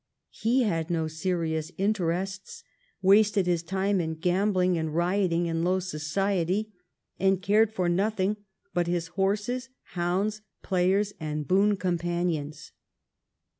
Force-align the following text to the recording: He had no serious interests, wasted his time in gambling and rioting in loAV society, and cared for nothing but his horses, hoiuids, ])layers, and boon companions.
He 0.31 0.63
had 0.63 0.89
no 0.89 1.07
serious 1.07 1.71
interests, 1.77 2.63
wasted 3.03 3.45
his 3.45 3.61
time 3.61 4.01
in 4.01 4.15
gambling 4.15 4.75
and 4.75 4.91
rioting 4.95 5.45
in 5.45 5.61
loAV 5.63 5.83
society, 5.83 6.73
and 7.19 7.39
cared 7.39 7.71
for 7.71 7.87
nothing 7.87 8.37
but 8.73 8.87
his 8.87 9.09
horses, 9.09 9.69
hoiuids, 9.93 10.41
])layers, 10.71 11.13
and 11.19 11.47
boon 11.47 11.77
companions. 11.77 12.71